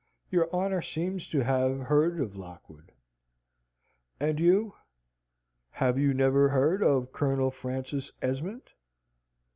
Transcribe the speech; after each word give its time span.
"Your 0.31 0.51
honour 0.51 0.81
seems 0.81 1.27
to 1.27 1.41
have 1.43 1.81
heard 1.81 2.19
of 2.19 2.35
Lockwood?" 2.35 2.91
"And 4.19 4.39
you, 4.39 4.73
have 5.73 5.99
you 5.99 6.11
never 6.11 6.49
heard 6.49 6.81
of 6.81 7.11
Colonel 7.11 7.51
Francis 7.51 8.11
Esmond?" 8.19 8.71